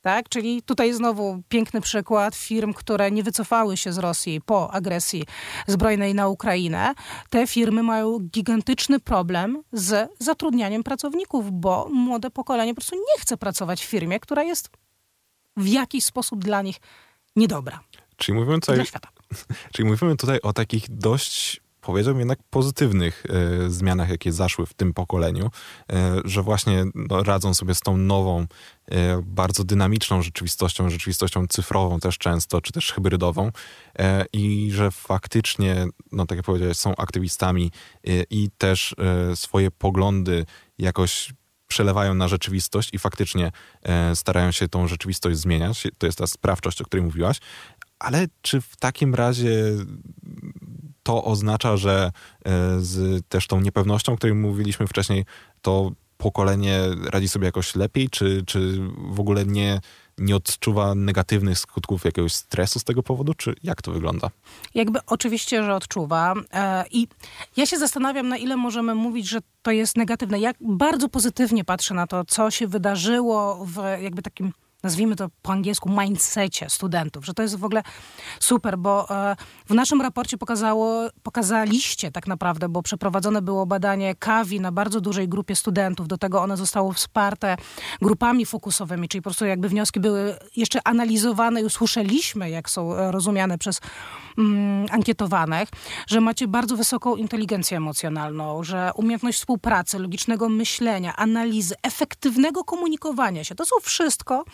Tak? 0.00 0.28
Czyli 0.28 0.62
tutaj 0.62 0.92
znowu 0.92 1.42
piękny 1.48 1.80
przykład 1.80 2.34
firm, 2.36 2.74
które 2.74 3.10
nie 3.10 3.22
wycofały 3.22 3.76
się 3.76 3.92
z 3.92 3.98
Rosji 3.98 4.40
po 4.40 4.70
agresji 4.70 5.24
zbrojnej 5.66 6.14
na 6.14 6.28
Ukrainę. 6.28 6.94
Te 7.30 7.46
firmy 7.46 7.82
mają 7.82 8.18
gigantyczny 8.18 9.00
problem 9.00 9.62
z 9.72 10.10
zatrudnianiem 10.18 10.82
pracowników, 10.82 11.50
bo 11.52 11.88
młode 11.92 12.30
pokolenie 12.30 12.74
po 12.74 12.80
prostu 12.80 12.96
nie 12.96 13.20
chce 13.20 13.36
pracować 13.36 13.84
w 13.84 13.88
firmie, 13.88 14.20
która 14.20 14.42
jest 14.42 14.70
w 15.56 15.66
jakiś 15.66 16.04
sposób 16.04 16.44
dla 16.44 16.62
nich 16.62 16.76
niedobra. 17.36 17.80
Czyli 18.16 18.38
mówimy 18.38 18.60
tutaj, 18.60 18.84
czyli 19.72 19.88
mówimy 19.88 20.16
tutaj 20.16 20.40
o 20.40 20.52
takich 20.52 20.84
dość 20.88 21.60
powiedziałbym 21.88 22.18
jednak 22.18 22.38
pozytywnych 22.50 23.24
e, 23.28 23.70
zmianach, 23.70 24.08
jakie 24.08 24.32
zaszły 24.32 24.66
w 24.66 24.74
tym 24.74 24.94
pokoleniu, 24.94 25.50
e, 25.92 26.20
że 26.24 26.42
właśnie 26.42 26.84
no, 26.94 27.22
radzą 27.22 27.54
sobie 27.54 27.74
z 27.74 27.80
tą 27.80 27.96
nową, 27.96 28.46
e, 28.86 29.22
bardzo 29.22 29.64
dynamiczną 29.64 30.22
rzeczywistością, 30.22 30.90
rzeczywistością 30.90 31.46
cyfrową 31.46 32.00
też 32.00 32.18
często, 32.18 32.60
czy 32.60 32.72
też 32.72 32.92
hybrydową 32.92 33.50
e, 33.98 34.24
i 34.32 34.70
że 34.72 34.90
faktycznie, 34.90 35.86
no 36.12 36.26
tak 36.26 36.36
jak 36.36 36.46
powiedziałeś, 36.46 36.76
są 36.76 36.96
aktywistami 36.96 37.70
e, 38.06 38.10
i 38.30 38.50
też 38.58 38.94
e, 38.98 39.36
swoje 39.36 39.70
poglądy 39.70 40.46
jakoś 40.78 41.32
przelewają 41.68 42.14
na 42.14 42.28
rzeczywistość 42.28 42.90
i 42.92 42.98
faktycznie 42.98 43.52
starają 44.14 44.52
się 44.52 44.68
tą 44.68 44.88
rzeczywistość 44.88 45.38
zmieniać. 45.38 45.86
To 45.98 46.06
jest 46.06 46.18
ta 46.18 46.26
sprawczość, 46.26 46.82
o 46.82 46.84
której 46.84 47.06
mówiłaś. 47.06 47.40
Ale 47.98 48.26
czy 48.42 48.60
w 48.60 48.76
takim 48.76 49.14
razie 49.14 49.54
to 51.08 51.24
oznacza, 51.24 51.76
że 51.76 52.12
z 52.78 53.26
też 53.28 53.46
tą 53.46 53.60
niepewnością, 53.60 54.12
o 54.12 54.16
której 54.16 54.34
mówiliśmy 54.34 54.86
wcześniej, 54.86 55.24
to 55.62 55.90
pokolenie 56.16 56.80
radzi 57.10 57.28
sobie 57.28 57.46
jakoś 57.46 57.74
lepiej, 57.74 58.10
czy, 58.10 58.42
czy 58.46 58.80
w 59.10 59.20
ogóle 59.20 59.44
nie, 59.44 59.80
nie 60.18 60.36
odczuwa 60.36 60.94
negatywnych 60.94 61.58
skutków 61.58 62.04
jakiegoś 62.04 62.32
stresu 62.32 62.78
z 62.78 62.84
tego 62.84 63.02
powodu, 63.02 63.34
czy 63.34 63.54
jak 63.62 63.82
to 63.82 63.92
wygląda? 63.92 64.30
Jakby 64.74 64.98
oczywiście, 65.06 65.64
że 65.64 65.74
odczuwa. 65.74 66.34
E, 66.52 66.84
I 66.90 67.08
ja 67.56 67.66
się 67.66 67.78
zastanawiam, 67.78 68.28
na 68.28 68.36
ile 68.36 68.56
możemy 68.56 68.94
mówić, 68.94 69.28
że 69.28 69.38
to 69.62 69.70
jest 69.70 69.96
negatywne. 69.96 70.40
Jak 70.40 70.56
bardzo 70.60 71.08
pozytywnie 71.08 71.64
patrzę 71.64 71.94
na 71.94 72.06
to, 72.06 72.24
co 72.24 72.50
się 72.50 72.66
wydarzyło 72.66 73.66
w 73.66 73.76
jakby 74.02 74.22
takim 74.22 74.52
nazwijmy 74.82 75.16
to 75.16 75.28
po 75.42 75.52
angielsku, 75.52 75.90
mindsetie 75.90 76.70
studentów, 76.70 77.26
że 77.26 77.34
to 77.34 77.42
jest 77.42 77.56
w 77.56 77.64
ogóle 77.64 77.82
super, 78.40 78.78
bo 78.78 79.10
e, 79.10 79.36
w 79.66 79.74
naszym 79.74 80.00
raporcie 80.00 80.38
pokazało, 80.38 81.08
pokazaliście 81.22 82.10
tak 82.10 82.26
naprawdę, 82.26 82.68
bo 82.68 82.82
przeprowadzone 82.82 83.42
było 83.42 83.66
badanie 83.66 84.14
KAWI 84.14 84.60
na 84.60 84.72
bardzo 84.72 85.00
dużej 85.00 85.28
grupie 85.28 85.56
studentów, 85.56 86.08
do 86.08 86.18
tego 86.18 86.42
one 86.42 86.56
zostało 86.56 86.92
wsparte 86.92 87.56
grupami 88.02 88.46
fokusowymi, 88.46 89.08
czyli 89.08 89.22
po 89.22 89.24
prostu 89.24 89.46
jakby 89.46 89.68
wnioski 89.68 90.00
były 90.00 90.38
jeszcze 90.56 90.80
analizowane 90.84 91.60
i 91.60 91.64
usłyszeliśmy, 91.64 92.50
jak 92.50 92.70
są 92.70 92.94
e, 92.94 93.12
rozumiane 93.12 93.58
przez 93.58 93.80
mm, 94.38 94.86
ankietowanych, 94.90 95.68
że 96.06 96.20
macie 96.20 96.48
bardzo 96.48 96.76
wysoką 96.76 97.16
inteligencję 97.16 97.76
emocjonalną, 97.76 98.64
że 98.64 98.90
umiejętność 98.94 99.38
współpracy, 99.38 99.98
logicznego 99.98 100.48
myślenia, 100.48 101.16
analizy, 101.16 101.74
efektywnego 101.82 102.64
komunikowania 102.64 103.44
się, 103.44 103.54
to 103.54 103.64
są 103.66 103.76
wszystko 103.82 104.44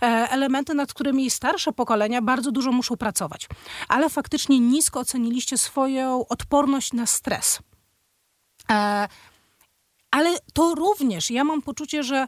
elementy, 0.00 0.74
nad 0.74 0.94
którymi 0.94 1.30
starsze 1.30 1.72
pokolenia 1.72 2.22
bardzo 2.22 2.52
dużo 2.52 2.72
muszą 2.72 2.96
pracować. 2.96 3.48
Ale 3.88 4.10
faktycznie 4.10 4.60
nisko 4.60 5.00
oceniliście 5.00 5.58
swoją 5.58 6.26
odporność 6.28 6.92
na 6.92 7.06
stres. 7.06 7.58
E, 8.70 9.08
ale 10.10 10.38
to 10.52 10.74
również, 10.74 11.30
ja 11.30 11.44
mam 11.44 11.62
poczucie, 11.62 12.02
że 12.02 12.26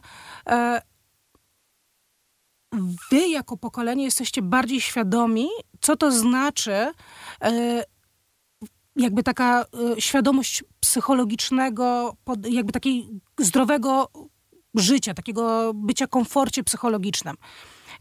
e, 0.49 0.81
wy 3.11 3.27
jako 3.27 3.57
pokolenie 3.57 4.03
jesteście 4.03 4.41
bardziej 4.41 4.81
świadomi, 4.81 5.47
co 5.81 5.95
to 5.95 6.11
znaczy 6.11 6.91
jakby 8.95 9.23
taka 9.23 9.65
świadomość 9.99 10.63
psychologicznego, 10.79 12.15
jakby 12.49 12.71
takiej 12.71 13.09
zdrowego 13.39 14.09
życia, 14.75 15.13
takiego 15.13 15.71
bycia 15.75 16.07
komforcie 16.07 16.63
psychologicznym. 16.63 17.35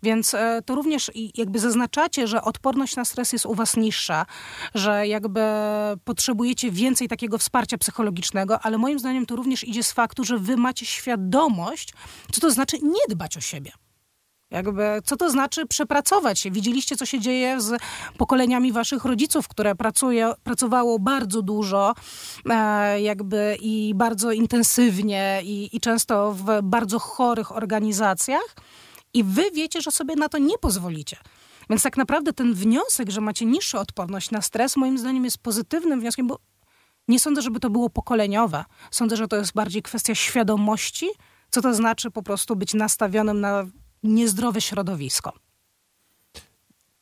Więc 0.02 0.34
e, 0.34 0.62
to 0.66 0.74
również 0.74 1.10
jakby 1.34 1.58
zaznaczacie, 1.58 2.26
że 2.26 2.42
odporność 2.42 2.96
na 2.96 3.04
stres 3.04 3.32
jest 3.32 3.46
u 3.46 3.54
was 3.54 3.76
niższa, 3.76 4.26
że 4.74 5.06
jakby 5.06 5.40
potrzebujecie 6.04 6.70
więcej 6.70 7.08
takiego 7.08 7.38
wsparcia 7.38 7.78
psychologicznego, 7.78 8.60
ale 8.60 8.78
moim 8.78 8.98
zdaniem 8.98 9.26
to 9.26 9.36
również 9.36 9.64
idzie 9.64 9.82
z 9.82 9.92
faktu, 9.92 10.24
że 10.24 10.38
wy 10.38 10.56
macie 10.56 10.86
świadomość, 10.86 11.92
co 12.32 12.40
to 12.40 12.50
znaczy 12.50 12.78
nie 12.82 13.14
dbać 13.14 13.36
o 13.36 13.40
siebie. 13.40 13.72
Jakby, 14.52 14.82
co 15.04 15.16
to 15.16 15.30
znaczy 15.30 15.66
przepracować 15.66 16.40
się? 16.40 16.50
Widzieliście, 16.50 16.96
co 16.96 17.06
się 17.06 17.20
dzieje 17.20 17.60
z 17.60 17.82
pokoleniami 18.18 18.72
waszych 18.72 19.04
rodziców, 19.04 19.48
które 19.48 19.74
pracuje, 19.74 20.32
pracowało 20.44 20.98
bardzo 20.98 21.42
dużo 21.42 21.94
e, 22.50 23.00
jakby 23.00 23.56
i 23.60 23.92
bardzo 23.94 24.32
intensywnie 24.32 25.40
i, 25.44 25.76
i 25.76 25.80
często 25.80 26.32
w 26.32 26.62
bardzo 26.62 26.98
chorych 26.98 27.56
organizacjach 27.56 28.56
i 29.14 29.24
wy 29.24 29.50
wiecie, 29.54 29.80
że 29.80 29.90
sobie 29.90 30.16
na 30.16 30.28
to 30.28 30.38
nie 30.38 30.58
pozwolicie. 30.58 31.16
Więc 31.70 31.82
tak 31.82 31.96
naprawdę 31.96 32.32
ten 32.32 32.54
wniosek, 32.54 33.10
że 33.10 33.20
macie 33.20 33.46
niższą 33.46 33.78
odporność 33.78 34.30
na 34.30 34.42
stres, 34.42 34.76
moim 34.76 34.98
zdaniem 34.98 35.24
jest 35.24 35.38
pozytywnym 35.38 36.00
wnioskiem, 36.00 36.26
bo 36.26 36.38
nie 37.08 37.18
sądzę, 37.18 37.42
żeby 37.42 37.60
to 37.60 37.70
było 37.70 37.90
pokoleniowe. 37.90 38.64
Sądzę, 38.90 39.16
że 39.16 39.28
to 39.28 39.36
jest 39.36 39.52
bardziej 39.52 39.82
kwestia 39.82 40.14
świadomości, 40.14 41.06
co 41.50 41.62
to 41.62 41.74
znaczy 41.74 42.10
po 42.10 42.22
prostu 42.22 42.56
być 42.56 42.74
nastawionym 42.74 43.40
na 43.40 43.66
niezdrowe 44.02 44.60
środowisko. 44.60 45.32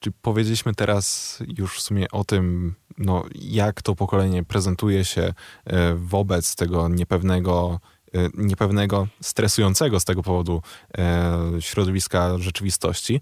Czy 0.00 0.12
powiedzieliśmy 0.22 0.74
teraz 0.74 1.38
już 1.58 1.76
w 1.76 1.80
sumie 1.80 2.10
o 2.10 2.24
tym, 2.24 2.74
no, 2.98 3.24
jak 3.34 3.82
to 3.82 3.96
pokolenie 3.96 4.44
prezentuje 4.44 5.04
się 5.04 5.34
e, 5.64 5.94
wobec 5.94 6.56
tego 6.56 6.88
niepewnego, 6.88 7.80
e, 8.14 8.28
niepewnego, 8.34 9.08
stresującego 9.20 10.00
z 10.00 10.04
tego 10.04 10.22
powodu 10.22 10.62
e, 10.98 11.38
środowiska 11.60 12.38
rzeczywistości, 12.38 13.20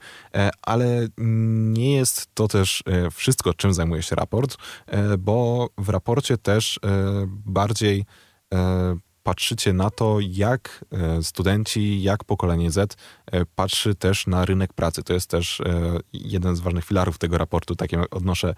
ale 0.62 1.08
nie 1.72 1.96
jest 1.96 2.34
to 2.34 2.48
też 2.48 2.82
wszystko, 3.12 3.54
czym 3.54 3.74
zajmuje 3.74 4.02
się 4.02 4.16
raport, 4.16 4.56
bo 5.18 5.68
w 5.78 5.88
raporcie 5.88 6.38
też 6.38 6.80
bardziej 7.26 8.04
patrzycie 9.28 9.72
na 9.72 9.90
to, 9.90 10.18
jak 10.20 10.84
e, 10.92 11.22
studenci, 11.22 12.02
jak 12.02 12.24
pokolenie 12.24 12.70
Z 12.70 12.96
e, 13.26 13.46
patrzy 13.46 13.94
też 13.94 14.26
na 14.26 14.44
rynek 14.44 14.72
pracy. 14.72 15.02
To 15.02 15.12
jest 15.12 15.30
też 15.30 15.60
e, 15.60 15.98
jeden 16.12 16.56
z 16.56 16.60
ważnych 16.60 16.84
filarów 16.84 17.18
tego 17.18 17.38
raportu, 17.38 17.76
takie 17.76 18.10
odnoszę 18.10 18.54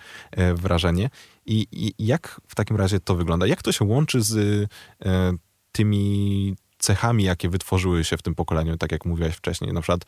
wrażenie. 0.54 1.10
I, 1.46 1.94
jak 1.98 2.40
w 2.48 2.54
takim 2.54 2.76
razie 2.76 3.00
to 3.00 3.14
wygląda? 3.14 3.46
Jak 3.46 3.62
to 3.62 3.72
się 3.72 3.84
łączy 3.84 4.22
z 4.22 4.68
tymi 5.72 6.54
cechami, 6.78 7.24
jakie 7.24 7.48
wytworzyły 7.48 8.04
się 8.04 8.16
w 8.16 8.22
tym 8.22 8.34
pokoleniu, 8.34 8.76
tak 8.76 8.92
jak 8.92 9.04
mówiłaś 9.04 9.34
wcześniej, 9.34 9.72
na 9.72 9.80
przykład 9.80 10.04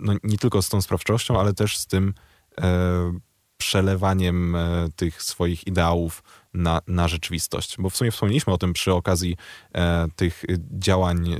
no, 0.00 0.12
nie 0.24 0.38
tylko 0.38 0.62
z 0.62 0.68
tą 0.68 0.82
sprawczością, 0.82 1.40
ale 1.40 1.54
też 1.54 1.78
z 1.78 1.86
tym 1.86 2.14
przelewaniem 3.62 4.56
tych 4.96 5.22
swoich 5.22 5.66
ideałów 5.66 6.22
na, 6.54 6.80
na 6.86 7.08
rzeczywistość. 7.08 7.76
Bo 7.78 7.90
w 7.90 7.96
sumie 7.96 8.10
wspomnieliśmy 8.10 8.52
o 8.52 8.58
tym 8.58 8.72
przy 8.72 8.92
okazji 8.92 9.36
e, 9.74 10.06
tych 10.16 10.44
działań 10.78 11.32
e, 11.32 11.38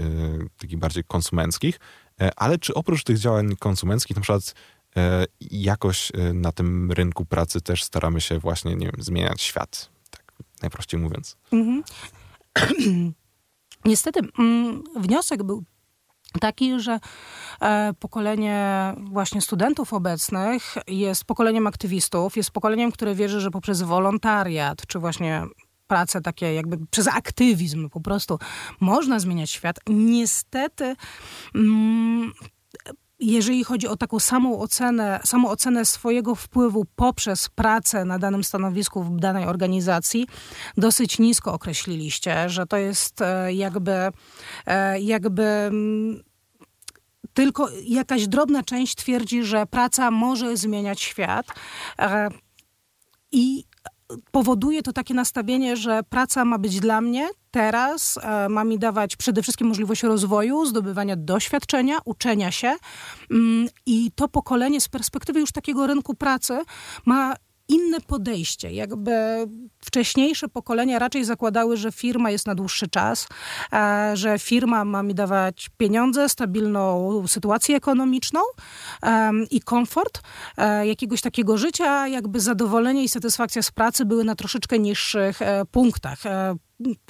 takich 0.59 0.79
bardziej 0.79 1.05
konsumenckich, 1.05 1.81
e, 2.21 2.31
ale 2.37 2.59
czy 2.59 2.75
oprócz 2.75 3.05
tych 3.05 3.19
działań 3.19 3.57
konsumenckich, 3.57 4.17
na 4.17 4.23
przykład 4.23 4.55
e, 4.97 5.25
jakoś 5.41 6.13
e, 6.15 6.33
na 6.33 6.53
tym 6.53 6.93
rynku 6.93 7.25
pracy 7.25 7.61
też 7.61 7.83
staramy 7.83 8.21
się 8.21 8.39
właśnie, 8.39 8.77
nie 8.77 8.87
wiem, 8.87 9.03
zmieniać 9.03 9.43
świat, 9.43 9.91
tak 10.11 10.33
najprościej 10.63 11.01
mówiąc. 11.01 11.37
Mhm. 11.53 11.83
Niestety, 13.85 14.21
mm, 14.39 14.83
wniosek 14.97 15.43
był 15.43 15.65
taki, 16.41 16.81
że 16.81 17.01
e, 17.61 17.93
pokolenie 17.99 18.95
właśnie 18.99 19.41
studentów 19.41 19.93
obecnych 19.93 20.75
jest 20.87 21.25
pokoleniem 21.25 21.67
aktywistów, 21.67 22.37
jest 22.37 22.51
pokoleniem, 22.51 22.93
które 22.93 23.15
wierzy, 23.15 23.41
że 23.41 23.51
poprzez 23.51 23.83
wolontariat, 23.83 24.87
czy 24.87 24.99
właśnie 24.99 25.43
prace 25.87 26.21
takie 26.21 26.55
jakby 26.55 26.79
przez 26.91 27.09
aktywizm 27.09 27.91
po 27.91 28.01
prostu 28.01 28.39
można 28.81 29.19
zmieniać 29.19 29.51
świat. 29.51 29.77
Niestety 29.89 30.97
mm, 31.55 32.33
jeżeli 33.23 33.65
chodzi 33.65 33.89
o 33.89 33.97
taką 33.97 34.21
samą 34.21 34.59
ocenę, 34.59 35.21
samą 35.25 35.49
ocenę 35.49 35.85
swojego 35.85 36.35
wpływu 36.35 36.87
poprzez 36.97 37.49
pracę 37.49 38.05
na 38.05 38.19
danym 38.19 38.45
stanowisku 38.45 39.03
w 39.03 39.21
danej 39.21 39.45
organizacji, 39.47 40.27
dosyć 40.77 41.19
nisko 41.19 41.53
określiliście, 41.53 42.49
że 42.49 42.67
to 42.67 42.77
jest 42.77 43.23
e, 43.23 43.53
jakby, 43.53 44.09
e, 44.67 45.01
jakby 45.01 45.43
mm, 45.43 46.23
tylko 47.35 47.69
jakaś 47.85 48.29
drobna 48.29 48.63
część 48.63 48.95
twierdzi, 48.95 49.45
że 49.45 49.67
praca 49.67 50.11
może 50.11 50.57
zmieniać 50.57 51.01
świat. 51.01 51.47
E, 51.99 52.29
I 53.33 53.65
powoduje 54.31 54.83
to 54.83 54.93
takie 54.93 55.15
nastawienie, 55.15 55.77
że 55.77 56.03
praca 56.03 56.45
ma 56.45 56.59
być 56.59 56.81
dla 56.81 57.01
mnie 57.01 57.29
teraz, 57.51 58.19
e, 58.23 58.49
ma 58.49 58.65
mi 58.65 58.79
dawać 58.79 59.17
przede 59.17 59.43
wszystkim 59.43 59.67
możliwość 59.67 60.03
rozwoju, 60.03 60.67
zdobywania 60.67 61.17
doświadczenia, 61.17 61.99
uczenia 62.05 62.51
się. 62.51 62.77
Mm, 63.31 63.69
I 63.87 64.11
to 64.15 64.29
pokolenie 64.29 64.81
z 64.81 64.89
perspektywy 64.89 65.41
już 65.41 65.53
takiego 65.53 65.87
rynku 65.87 66.15
pracy 66.15 66.63
ma 67.05 67.35
inne 67.73 68.01
podejście. 68.01 68.73
Jakby 68.73 69.13
wcześniejsze 69.85 70.49
pokolenia 70.49 70.99
raczej 70.99 71.25
zakładały, 71.25 71.77
że 71.77 71.93
firma 71.93 72.31
jest 72.31 72.47
na 72.47 72.55
dłuższy 72.55 72.89
czas, 72.89 73.29
e, 73.73 74.13
że 74.15 74.39
firma 74.39 74.85
ma 74.85 75.03
mi 75.03 75.15
dawać 75.15 75.71
pieniądze, 75.77 76.29
stabilną 76.29 77.25
sytuację 77.27 77.77
ekonomiczną 77.77 78.41
i 79.51 79.61
komfort 79.61 80.23
e, 80.57 80.87
jakiegoś 80.87 81.21
takiego 81.21 81.59
życia, 81.59 82.09
jakby 82.09 82.41
zadowolenie 82.41 83.05
i 83.05 83.09
satysfakcja 83.09 83.63
z 83.63 83.71
pracy 83.71 84.05
były 84.05 84.25
na 84.25 84.35
troszeczkę 84.35 84.79
niższych 84.79 85.43
e, 85.43 85.65
punktach 85.65 86.19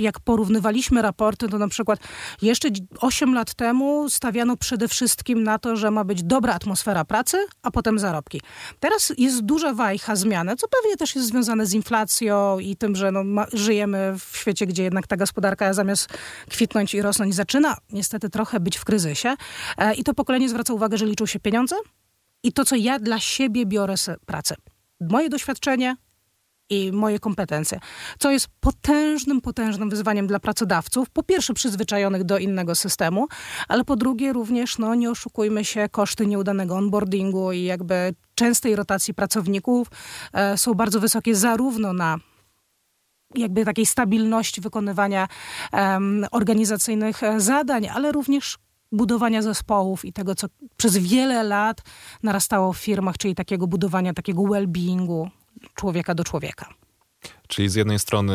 jak 0.00 0.20
porównywaliśmy 0.20 1.02
raporty, 1.02 1.48
to 1.48 1.58
na 1.58 1.68
przykład 1.68 2.00
jeszcze 2.42 2.68
8 3.00 3.34
lat 3.34 3.54
temu 3.54 4.10
stawiano 4.10 4.56
przede 4.56 4.88
wszystkim 4.88 5.42
na 5.42 5.58
to, 5.58 5.76
że 5.76 5.90
ma 5.90 6.04
być 6.04 6.22
dobra 6.22 6.54
atmosfera 6.54 7.04
pracy, 7.04 7.46
a 7.62 7.70
potem 7.70 7.98
zarobki. 7.98 8.40
Teraz 8.80 9.12
jest 9.18 9.40
duża 9.40 9.74
wajcha 9.74 10.16
zmiany, 10.16 10.56
co 10.56 10.66
pewnie 10.68 10.96
też 10.96 11.14
jest 11.14 11.28
związane 11.28 11.66
z 11.66 11.72
inflacją 11.74 12.58
i 12.58 12.76
tym, 12.76 12.96
że 12.96 13.12
no, 13.12 13.24
ma, 13.24 13.46
żyjemy 13.52 14.14
w 14.18 14.36
świecie, 14.36 14.66
gdzie 14.66 14.82
jednak 14.82 15.06
ta 15.06 15.16
gospodarka 15.16 15.72
zamiast 15.72 16.08
kwitnąć 16.50 16.94
i 16.94 17.02
rosnąć 17.02 17.34
zaczyna 17.34 17.76
niestety 17.90 18.30
trochę 18.30 18.60
być 18.60 18.76
w 18.76 18.84
kryzysie. 18.84 19.34
E, 19.78 19.94
I 19.94 20.04
to 20.04 20.14
pokolenie 20.14 20.48
zwraca 20.48 20.72
uwagę, 20.72 20.98
że 20.98 21.06
liczą 21.06 21.26
się 21.26 21.40
pieniądze 21.40 21.76
i 22.42 22.52
to, 22.52 22.64
co 22.64 22.76
ja 22.76 22.98
dla 22.98 23.20
siebie 23.20 23.66
biorę 23.66 23.96
z 23.96 24.10
pracy. 24.26 24.54
Moje 25.00 25.28
doświadczenie, 25.28 25.96
i 26.70 26.92
moje 26.92 27.18
kompetencje, 27.18 27.80
co 28.18 28.30
jest 28.30 28.48
potężnym, 28.60 29.40
potężnym 29.40 29.90
wyzwaniem 29.90 30.26
dla 30.26 30.40
pracodawców. 30.40 31.10
Po 31.10 31.22
pierwsze, 31.22 31.54
przyzwyczajonych 31.54 32.24
do 32.24 32.38
innego 32.38 32.74
systemu, 32.74 33.26
ale 33.68 33.84
po 33.84 33.96
drugie, 33.96 34.32
również, 34.32 34.78
no 34.78 34.94
nie 34.94 35.10
oszukujmy 35.10 35.64
się, 35.64 35.88
koszty 35.90 36.26
nieudanego 36.26 36.76
onboardingu 36.76 37.52
i 37.52 37.62
jakby 37.62 38.14
częstej 38.34 38.76
rotacji 38.76 39.14
pracowników 39.14 39.88
e, 40.32 40.58
są 40.58 40.74
bardzo 40.74 41.00
wysokie 41.00 41.34
zarówno 41.34 41.92
na 41.92 42.18
jakby 43.34 43.64
takiej 43.64 43.86
stabilności 43.86 44.60
wykonywania 44.60 45.28
organizacyjnych 46.30 47.22
e, 47.22 47.40
zadań, 47.40 47.88
ale 47.88 48.12
również 48.12 48.58
budowania 48.92 49.42
zespołów 49.42 50.04
i 50.04 50.12
tego, 50.12 50.34
co 50.34 50.46
przez 50.76 50.98
wiele 50.98 51.42
lat 51.42 51.82
narastało 52.22 52.72
w 52.72 52.78
firmach, 52.78 53.18
czyli 53.18 53.34
takiego 53.34 53.66
budowania 53.66 54.14
takiego 54.14 54.42
well-beingu 54.42 55.28
człowieka 55.74 56.14
do 56.14 56.24
człowieka. 56.24 56.68
Czyli 57.48 57.68
z 57.68 57.74
jednej 57.74 57.98
strony 57.98 58.34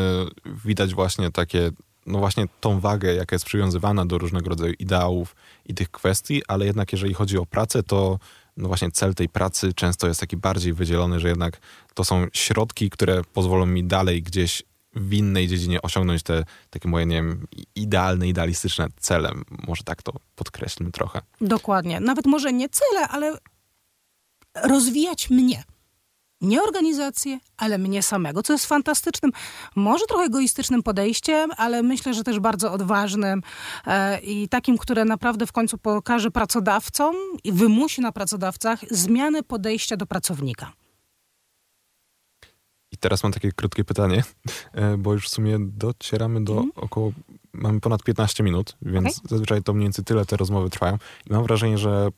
widać 0.64 0.94
właśnie 0.94 1.30
takie, 1.30 1.70
no 2.06 2.18
właśnie 2.18 2.44
tą 2.60 2.80
wagę, 2.80 3.14
jaka 3.14 3.34
jest 3.34 3.44
przywiązywana 3.44 4.06
do 4.06 4.18
różnego 4.18 4.50
rodzaju 4.50 4.74
ideałów 4.78 5.36
i 5.66 5.74
tych 5.74 5.90
kwestii, 5.90 6.42
ale 6.48 6.66
jednak 6.66 6.92
jeżeli 6.92 7.14
chodzi 7.14 7.38
o 7.38 7.46
pracę, 7.46 7.82
to 7.82 8.18
no 8.56 8.68
właśnie 8.68 8.90
cel 8.90 9.14
tej 9.14 9.28
pracy 9.28 9.74
często 9.74 10.08
jest 10.08 10.20
taki 10.20 10.36
bardziej 10.36 10.72
wydzielony, 10.72 11.20
że 11.20 11.28
jednak 11.28 11.60
to 11.94 12.04
są 12.04 12.26
środki, 12.32 12.90
które 12.90 13.22
pozwolą 13.24 13.66
mi 13.66 13.84
dalej 13.84 14.22
gdzieś 14.22 14.62
w 14.94 15.12
innej 15.12 15.48
dziedzinie 15.48 15.82
osiągnąć 15.82 16.22
te 16.22 16.44
takie 16.70 16.88
moje, 16.88 17.06
nie 17.06 17.16
wiem, 17.16 17.46
idealne, 17.74 18.28
idealistyczne 18.28 18.86
cele. 19.00 19.32
Może 19.66 19.84
tak 19.84 20.02
to 20.02 20.12
podkreślmy 20.36 20.90
trochę. 20.90 21.20
Dokładnie. 21.40 22.00
Nawet 22.00 22.26
może 22.26 22.52
nie 22.52 22.68
cele, 22.68 23.08
ale 23.08 23.38
rozwijać 24.62 25.30
mnie. 25.30 25.64
Nie 26.40 26.62
organizację, 26.62 27.38
ale 27.56 27.78
mnie 27.78 28.02
samego, 28.02 28.42
co 28.42 28.52
jest 28.52 28.66
fantastycznym, 28.66 29.32
może 29.76 30.06
trochę 30.06 30.24
egoistycznym 30.24 30.82
podejściem, 30.82 31.50
ale 31.56 31.82
myślę, 31.82 32.14
że 32.14 32.24
też 32.24 32.40
bardzo 32.40 32.72
odważnym 32.72 33.42
e, 33.86 34.20
i 34.20 34.48
takim, 34.48 34.78
które 34.78 35.04
naprawdę 35.04 35.46
w 35.46 35.52
końcu 35.52 35.78
pokaże 35.78 36.30
pracodawcom 36.30 37.16
i 37.44 37.52
wymusi 37.52 38.00
na 38.00 38.12
pracodawcach 38.12 38.80
zmianę 38.90 39.42
podejścia 39.42 39.96
do 39.96 40.06
pracownika. 40.06 40.72
I 42.92 42.96
teraz 42.96 43.22
mam 43.22 43.32
takie 43.32 43.52
krótkie 43.52 43.84
pytanie, 43.84 44.24
e, 44.72 44.96
bo 44.96 45.12
już 45.12 45.26
w 45.26 45.30
sumie 45.30 45.56
docieramy 45.60 46.44
do 46.44 46.52
mm. 46.52 46.70
około, 46.76 47.12
mamy 47.52 47.80
ponad 47.80 48.02
15 48.02 48.44
minut, 48.44 48.76
więc 48.82 49.18
okay. 49.18 49.28
zazwyczaj 49.28 49.62
to 49.62 49.72
mniej 49.72 49.84
więcej 49.84 50.04
tyle 50.04 50.26
te 50.26 50.36
rozmowy 50.36 50.70
trwają. 50.70 50.98
I 51.26 51.32
mam 51.32 51.42
wrażenie, 51.42 51.78
że 51.78 52.08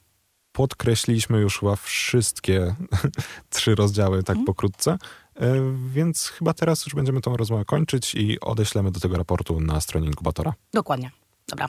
podkreśliliśmy 0.52 1.40
już 1.40 1.58
chyba 1.58 1.76
wszystkie 1.76 2.74
trzy 3.50 3.74
rozdziały 3.74 4.22
tak 4.22 4.36
mm. 4.36 4.46
pokrótce, 4.46 4.98
e, 5.36 5.54
więc 5.88 6.26
chyba 6.26 6.54
teraz 6.54 6.84
już 6.84 6.94
będziemy 6.94 7.20
tą 7.20 7.36
rozmowę 7.36 7.64
kończyć 7.64 8.14
i 8.14 8.40
odeślemy 8.40 8.90
do 8.90 9.00
tego 9.00 9.16
raportu 9.16 9.60
na 9.60 9.80
stronie 9.80 10.06
inkubatora. 10.06 10.52
Dokładnie. 10.72 11.10
Dobra. 11.48 11.68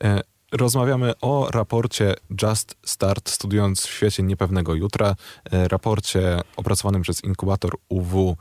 E, 0.00 0.20
Rozmawiamy 0.52 1.12
o 1.20 1.48
raporcie 1.50 2.14
Just 2.42 2.76
Start, 2.84 3.30
studiując 3.30 3.86
w 3.86 3.90
świecie 3.90 4.22
niepewnego 4.22 4.74
jutra. 4.74 5.14
E, 5.52 5.68
raporcie 5.68 6.40
opracowanym 6.56 7.02
przez 7.02 7.24
inkubator 7.24 7.76
UW, 7.88 8.36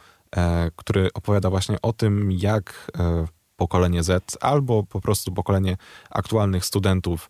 który 0.75 1.13
opowiada 1.13 1.49
właśnie 1.49 1.81
o 1.81 1.93
tym, 1.93 2.31
jak 2.31 2.91
pokolenie 3.55 4.03
Z 4.03 4.37
albo 4.41 4.83
po 4.83 5.01
prostu 5.01 5.31
pokolenie 5.31 5.77
aktualnych 6.09 6.65
studentów, 6.65 7.29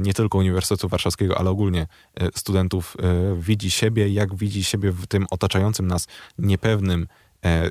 nie 0.00 0.14
tylko 0.14 0.38
Uniwersytetu 0.38 0.88
Warszawskiego, 0.88 1.38
ale 1.38 1.50
ogólnie 1.50 1.86
studentów 2.34 2.96
widzi 3.36 3.70
siebie, 3.70 4.08
jak 4.08 4.34
widzi 4.34 4.64
siebie 4.64 4.92
w 4.92 5.06
tym 5.06 5.26
otaczającym 5.30 5.86
nas 5.86 6.06
niepewnym 6.38 7.06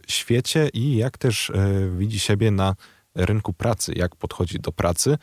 świecie 0.08 0.70
i 0.74 0.96
jak 0.96 1.18
też 1.18 1.52
widzi 1.98 2.20
siebie 2.20 2.52
na 2.52 2.76
rynku 3.16 3.54
pracy, 3.54 3.94
jak 3.96 4.16
podchodzi 4.16 4.60
do 4.60 4.72
pracy. 4.72 5.18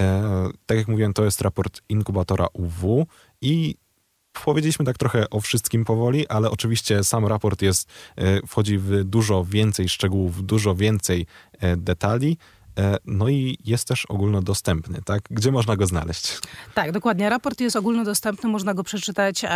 E, 0.00 0.48
tak 0.66 0.78
jak 0.78 0.88
mówiłem, 0.88 1.12
to 1.12 1.24
jest 1.24 1.40
raport 1.40 1.80
inkubatora 1.88 2.46
UW 2.52 3.06
i 3.40 3.74
powiedzieliśmy 4.44 4.84
tak 4.84 4.98
trochę 4.98 5.30
o 5.30 5.40
wszystkim 5.40 5.84
powoli, 5.84 6.28
ale 6.28 6.50
oczywiście 6.50 7.04
sam 7.04 7.26
raport 7.26 7.62
jest, 7.62 7.88
e, 8.16 8.46
wchodzi 8.46 8.78
w 8.78 9.04
dużo 9.04 9.44
więcej 9.44 9.88
szczegółów, 9.88 10.46
dużo 10.46 10.74
więcej 10.74 11.26
e, 11.51 11.51
detali. 11.62 12.38
E, 12.78 12.96
no 13.06 13.28
i 13.28 13.58
jest 13.64 13.88
też 13.88 14.06
ogólnodostępny, 14.06 14.98
tak? 15.04 15.22
Gdzie 15.30 15.52
można 15.52 15.76
go 15.76 15.86
znaleźć? 15.86 16.38
Tak, 16.74 16.92
dokładnie. 16.92 17.30
Raport 17.30 17.60
jest 17.60 17.76
ogólnodostępny, 17.76 18.50
można 18.50 18.74
go 18.74 18.82
przeczytać 18.82 19.44
e, 19.44 19.48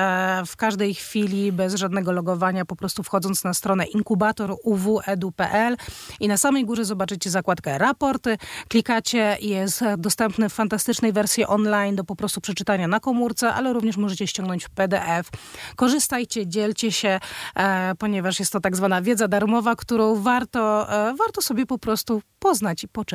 w 0.46 0.56
każdej 0.56 0.94
chwili, 0.94 1.52
bez 1.52 1.74
żadnego 1.74 2.12
logowania, 2.12 2.64
po 2.64 2.76
prostu 2.76 3.02
wchodząc 3.02 3.44
na 3.44 3.54
stronę 3.54 3.84
inkubator.uw.edu.pl 3.84 5.76
i 6.20 6.28
na 6.28 6.36
samej 6.36 6.64
górze 6.64 6.84
zobaczycie 6.84 7.30
zakładkę 7.30 7.78
raporty. 7.78 8.36
Klikacie 8.68 9.36
jest 9.40 9.84
dostępny 9.98 10.48
w 10.48 10.52
fantastycznej 10.52 11.12
wersji 11.12 11.46
online 11.46 11.96
do 11.96 12.04
po 12.04 12.16
prostu 12.16 12.40
przeczytania 12.40 12.88
na 12.88 13.00
komórce, 13.00 13.54
ale 13.54 13.72
również 13.72 13.96
możecie 13.96 14.26
ściągnąć 14.26 14.68
PDF. 14.68 15.30
Korzystajcie, 15.76 16.46
dzielcie 16.46 16.92
się, 16.92 17.20
e, 17.56 17.94
ponieważ 17.98 18.38
jest 18.38 18.52
to 18.52 18.60
tak 18.60 18.76
zwana 18.76 19.02
wiedza 19.02 19.28
darmowa, 19.28 19.76
którą 19.76 20.22
warto, 20.22 20.86
warto 21.18 21.42
sobie 21.42 21.66
po 21.66 21.78
prostu 21.78 22.22
poznać 22.38 22.84
i 22.84 22.88
poczytać. 22.88 23.05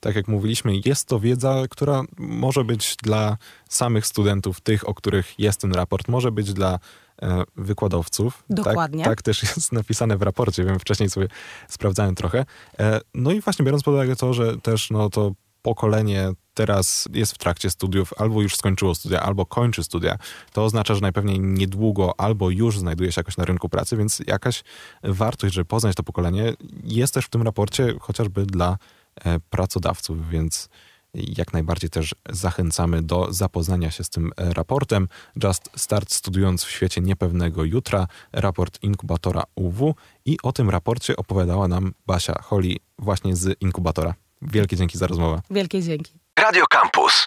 Tak 0.00 0.16
jak 0.16 0.28
mówiliśmy, 0.28 0.72
jest 0.84 1.08
to 1.08 1.20
wiedza, 1.20 1.62
która 1.70 2.02
może 2.18 2.64
być 2.64 2.96
dla 3.02 3.36
samych 3.68 4.06
studentów, 4.06 4.60
tych, 4.60 4.88
o 4.88 4.94
których 4.94 5.38
jest 5.38 5.60
ten 5.60 5.72
raport, 5.72 6.08
może 6.08 6.32
być 6.32 6.52
dla 6.52 6.78
e, 7.22 7.42
wykładowców. 7.56 8.44
Tak, 8.48 8.56
Dokładnie. 8.56 9.04
Tak, 9.04 9.12
tak, 9.12 9.22
też 9.22 9.42
jest 9.56 9.72
napisane 9.72 10.16
w 10.16 10.22
raporcie, 10.22 10.64
wiem, 10.64 10.78
wcześniej 10.78 11.10
sobie 11.10 11.28
sprawdzałem 11.68 12.14
trochę. 12.14 12.44
E, 12.78 13.00
no 13.14 13.32
i 13.32 13.40
właśnie 13.40 13.64
biorąc 13.64 13.82
pod 13.82 13.94
uwagę 13.94 14.16
to, 14.16 14.34
że 14.34 14.60
też 14.60 14.90
no, 14.90 15.10
to 15.10 15.32
pokolenie 15.64 16.32
teraz 16.54 17.08
jest 17.12 17.32
w 17.32 17.38
trakcie 17.38 17.70
studiów, 17.70 18.12
albo 18.18 18.42
już 18.42 18.56
skończyło 18.56 18.94
studia, 18.94 19.20
albo 19.20 19.46
kończy 19.46 19.84
studia, 19.84 20.18
to 20.52 20.64
oznacza, 20.64 20.94
że 20.94 21.00
najpewniej 21.00 21.40
niedługo 21.40 22.20
albo 22.20 22.50
już 22.50 22.78
znajduje 22.78 23.12
się 23.12 23.20
jakoś 23.20 23.36
na 23.36 23.44
rynku 23.44 23.68
pracy, 23.68 23.96
więc 23.96 24.22
jakaś 24.26 24.64
wartość, 25.02 25.54
żeby 25.54 25.64
poznać 25.64 25.96
to 25.96 26.02
pokolenie, 26.02 26.52
jest 26.84 27.14
też 27.14 27.24
w 27.24 27.28
tym 27.28 27.42
raporcie 27.42 27.94
chociażby 28.00 28.46
dla 28.46 28.78
e, 29.24 29.40
pracodawców, 29.40 30.28
więc 30.28 30.68
jak 31.14 31.52
najbardziej 31.52 31.90
też 31.90 32.14
zachęcamy 32.30 33.02
do 33.02 33.32
zapoznania 33.32 33.90
się 33.90 34.04
z 34.04 34.10
tym 34.10 34.32
e, 34.36 34.54
raportem. 34.54 35.08
Just 35.44 35.70
Start 35.76 36.12
studiując 36.12 36.64
w 36.64 36.70
świecie 36.70 37.00
niepewnego 37.00 37.64
jutra, 37.64 38.06
raport 38.32 38.82
inkubatora 38.82 39.42
UW 39.54 39.94
i 40.24 40.38
o 40.42 40.52
tym 40.52 40.70
raporcie 40.70 41.16
opowiadała 41.16 41.68
nam 41.68 41.94
Basia 42.06 42.42
Holly 42.42 42.76
właśnie 42.98 43.36
z 43.36 43.62
inkubatora. 43.62 44.14
Wielkie 44.44 44.76
dzięki 44.76 44.98
za 44.98 45.06
rozmowę. 45.06 45.40
Wielkie 45.50 45.82
dzięki. 45.82 46.18
Radio 46.38 46.64
Campus. 46.70 47.26